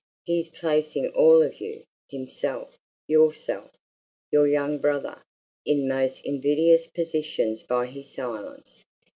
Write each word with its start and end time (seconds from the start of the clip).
"He 0.25 0.39
is 0.39 0.49
placing 0.49 1.09
all 1.09 1.43
of 1.43 1.61
you 1.61 1.85
himself, 2.09 2.75
yourself, 3.07 3.69
your 4.31 4.47
young 4.47 4.79
brother 4.79 5.21
in 5.63 5.87
most 5.87 6.21
invidious 6.25 6.87
positions 6.87 7.61
by 7.61 7.85
his 7.85 8.11
silence! 8.11 8.83